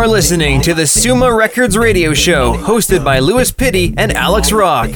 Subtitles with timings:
[0.00, 4.88] are listening to the Suma Records radio show, hosted by Luis Pitti and Alex Rock.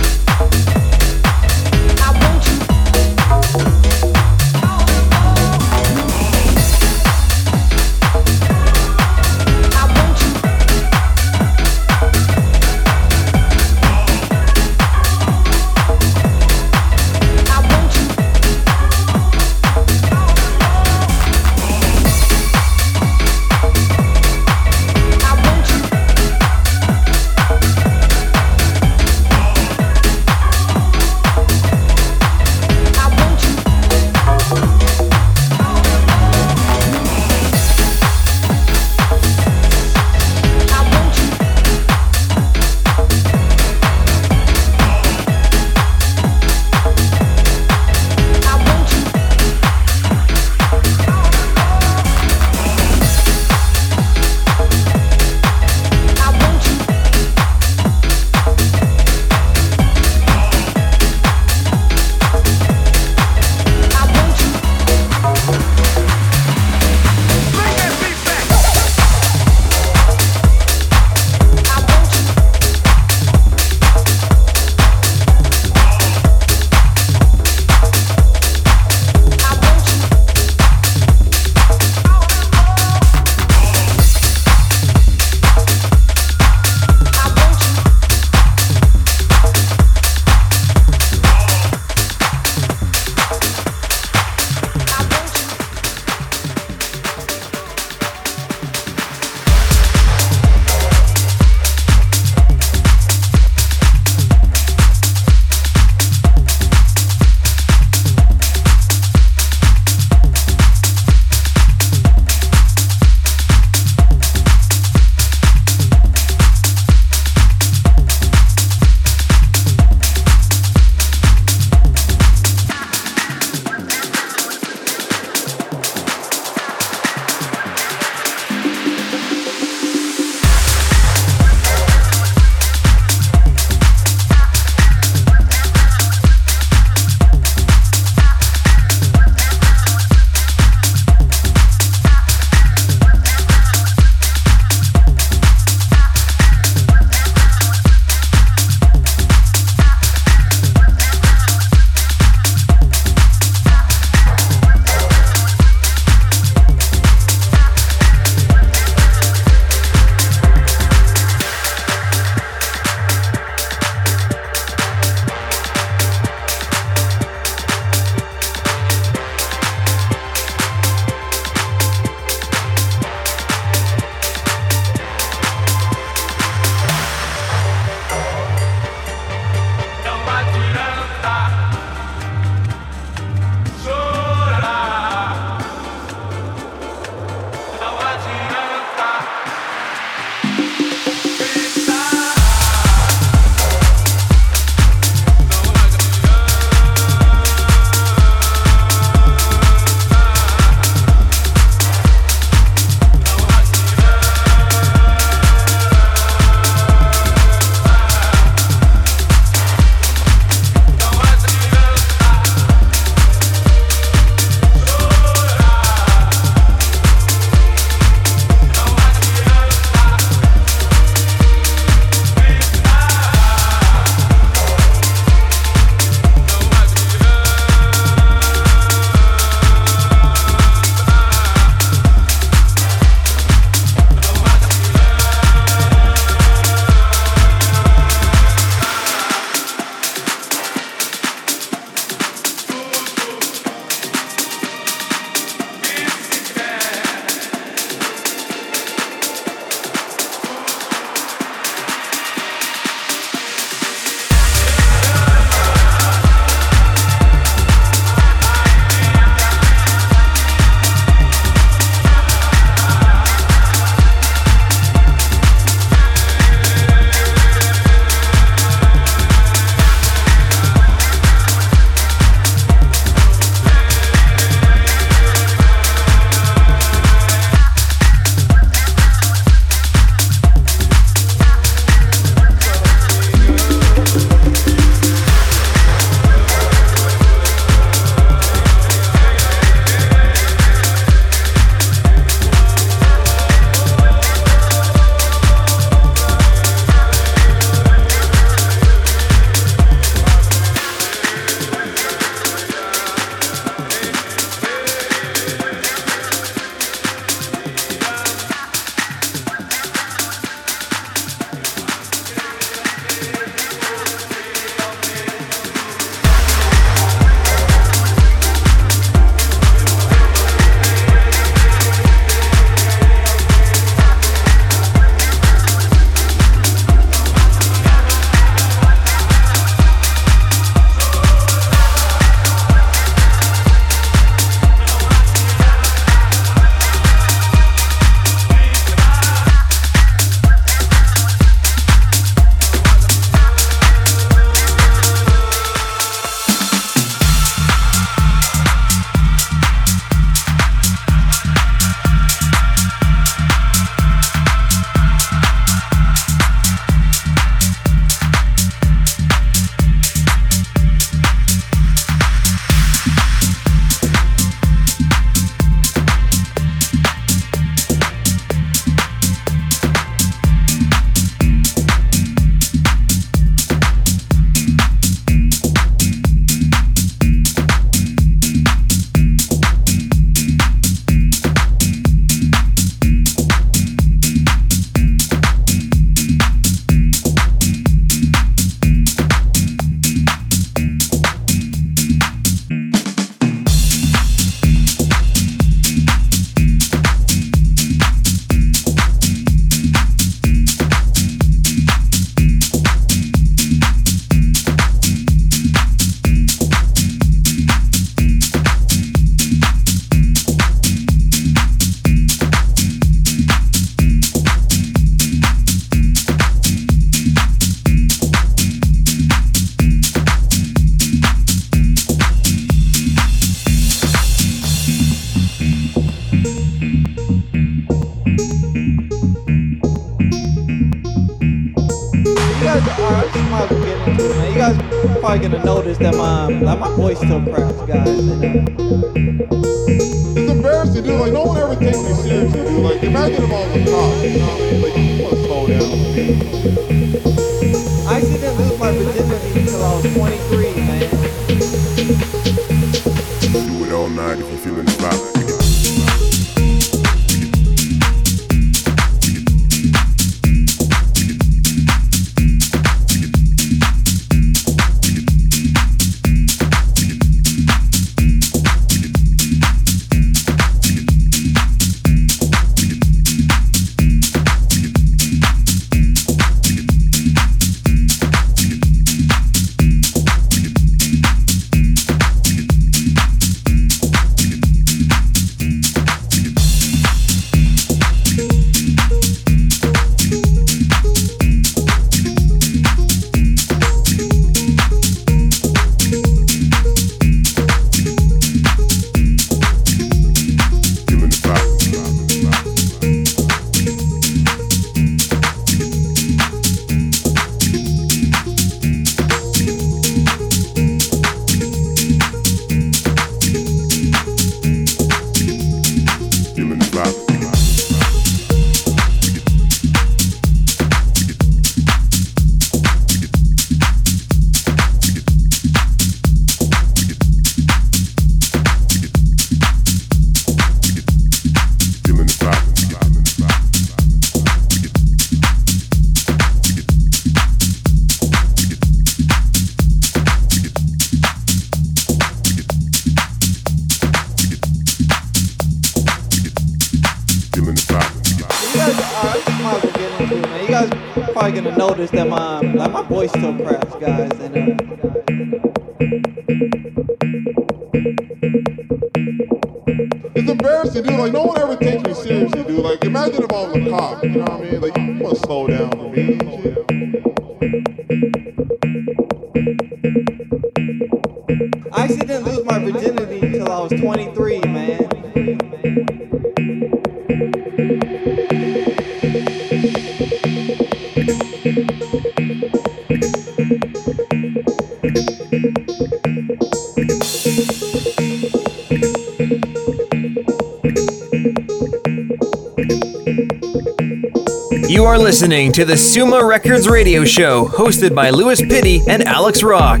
[594.88, 599.62] You are listening to the Suma Records Radio Show, hosted by Luis Pitti and Alex
[599.62, 600.00] Rock.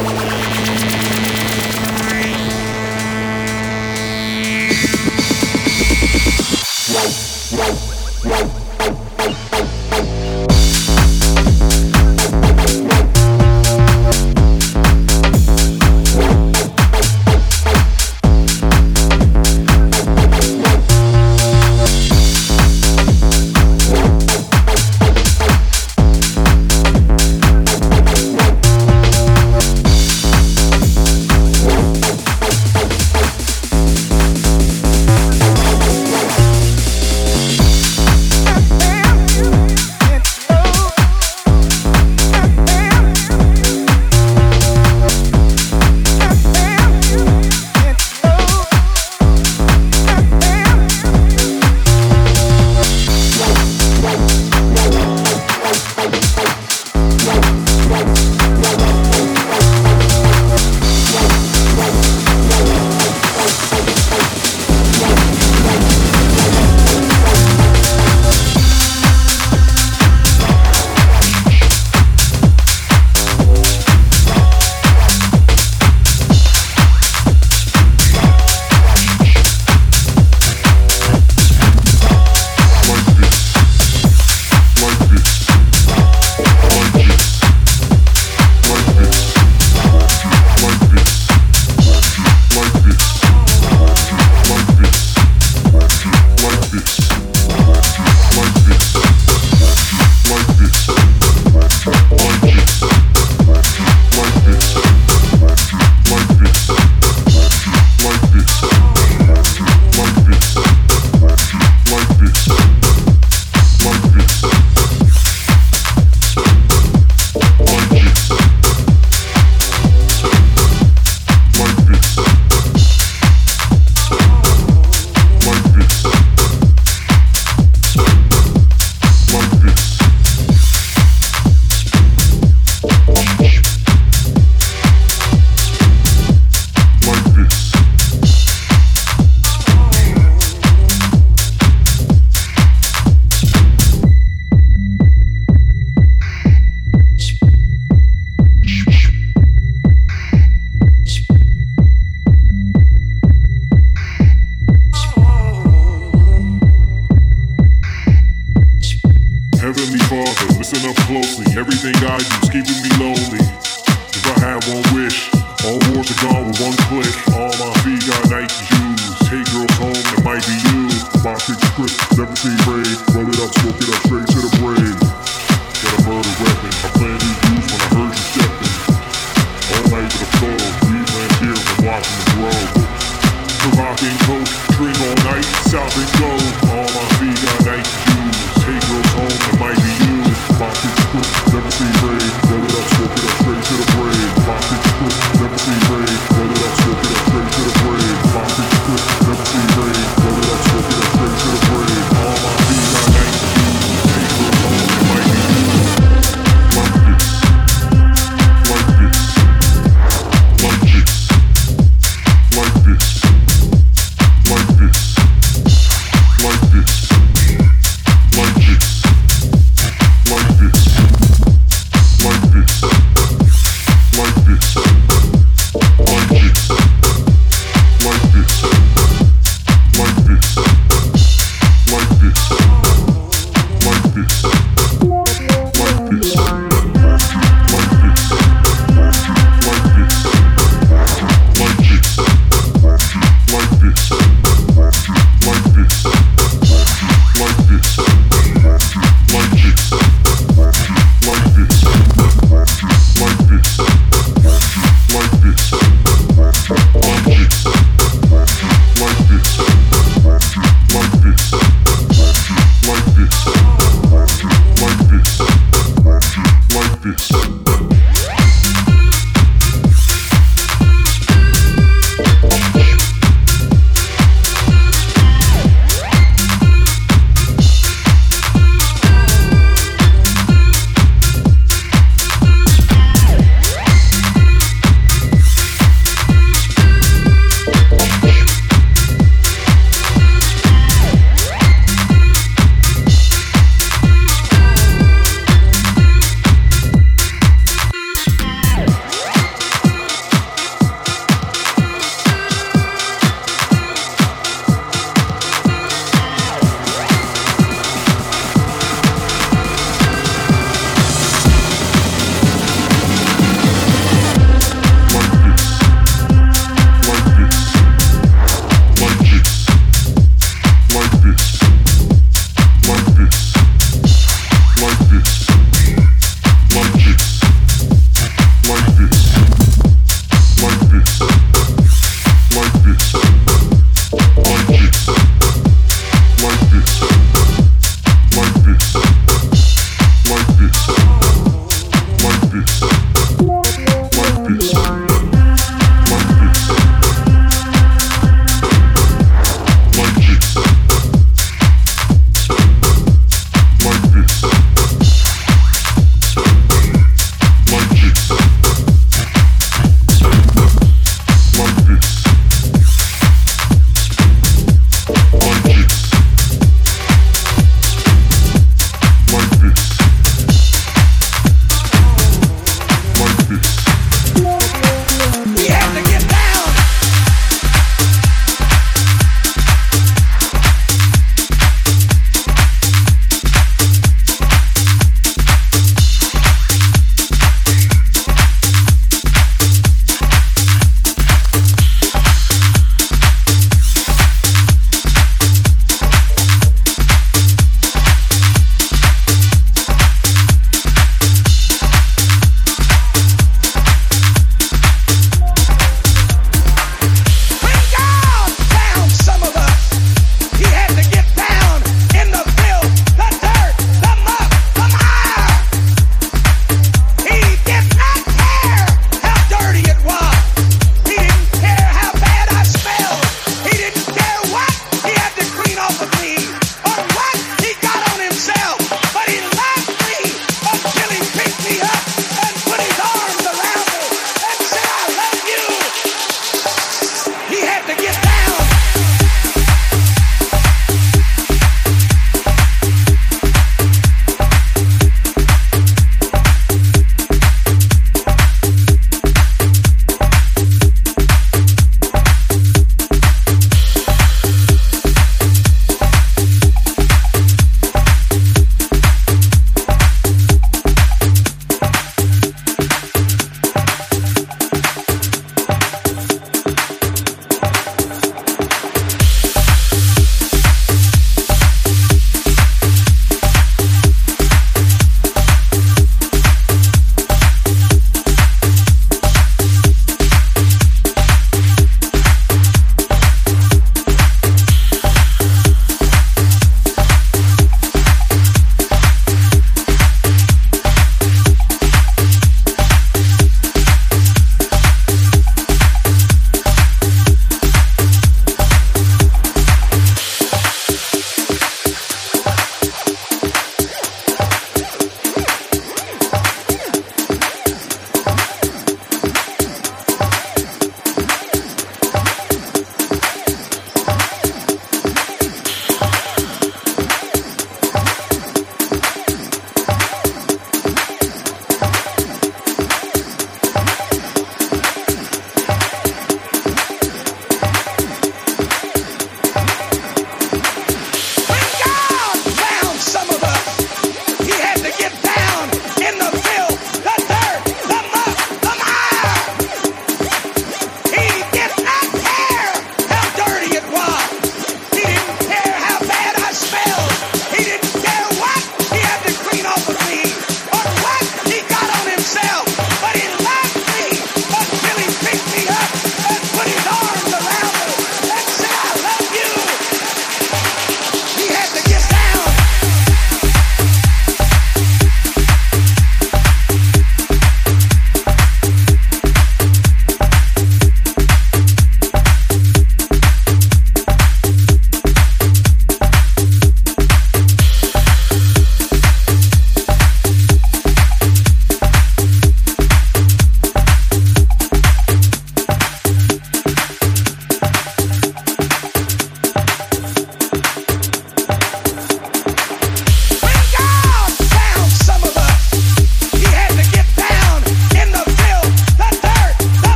[6.93, 8.60] like